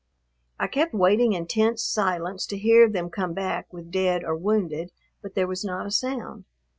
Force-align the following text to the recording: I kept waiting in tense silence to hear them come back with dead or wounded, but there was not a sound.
I 0.59 0.65
kept 0.65 0.95
waiting 0.95 1.33
in 1.33 1.45
tense 1.45 1.83
silence 1.83 2.47
to 2.47 2.57
hear 2.57 2.89
them 2.89 3.11
come 3.11 3.35
back 3.35 3.71
with 3.71 3.91
dead 3.91 4.23
or 4.23 4.35
wounded, 4.35 4.91
but 5.21 5.35
there 5.35 5.45
was 5.45 5.63
not 5.63 5.85
a 5.85 5.91
sound. 5.91 6.45